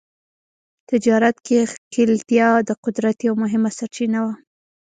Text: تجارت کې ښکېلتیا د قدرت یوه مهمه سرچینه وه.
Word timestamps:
تجارت 0.89 1.37
کې 1.45 1.57
ښکېلتیا 1.71 2.49
د 2.67 2.71
قدرت 2.83 3.17
یوه 3.27 3.37
مهمه 3.43 3.69
سرچینه 3.77 4.19
وه. 4.25 4.33